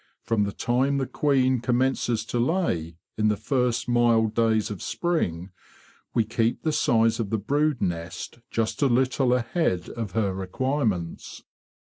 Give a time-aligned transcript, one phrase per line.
[0.23, 4.81] From the time the queen com tuences to lay, in the first mild days of
[4.81, 5.51] spring,
[6.15, 11.43] we keep the size of the brood nest just a little ahead of her requirements.